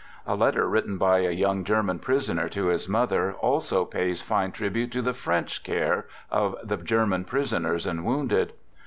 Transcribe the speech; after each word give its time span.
A 0.25 0.33
letter 0.35 0.67
written 0.67 0.97
by 0.97 1.19
a 1.19 1.29
young 1.29 1.63
Ger 1.63 1.83
man 1.83 1.99
prisoner 1.99 2.49
to 2.49 2.69
his 2.69 2.89
mother 2.89 3.33
also 3.33 3.85
pays 3.85 4.19
fine 4.19 4.51
tribute 4.51 4.91
to 4.93 5.01
the 5.03 5.13
French 5.13 5.63
care 5.63 6.07
of 6.31 6.55
the 6.63 6.77
German 6.77 7.23
prisoners 7.23 7.85
and 7.85 8.03
wounded. 8.03 8.53